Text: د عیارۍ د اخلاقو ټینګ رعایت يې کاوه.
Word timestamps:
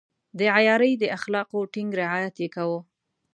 د 0.37 0.39
عیارۍ 0.55 0.93
د 0.99 1.03
اخلاقو 1.17 1.59
ټینګ 1.73 1.91
رعایت 2.01 2.35
يې 2.43 2.47
کاوه. 2.55 2.79